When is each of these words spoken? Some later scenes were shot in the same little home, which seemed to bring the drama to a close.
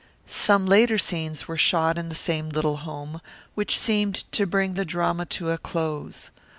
Some 0.25 0.65
later 0.65 0.97
scenes 0.97 1.47
were 1.47 1.57
shot 1.59 1.95
in 1.95 2.09
the 2.09 2.15
same 2.15 2.49
little 2.49 2.77
home, 2.77 3.21
which 3.53 3.77
seemed 3.77 4.15
to 4.31 4.47
bring 4.47 4.73
the 4.73 4.83
drama 4.83 5.27
to 5.27 5.51
a 5.51 5.59
close. 5.59 6.31